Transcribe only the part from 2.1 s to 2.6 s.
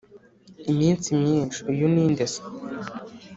se?”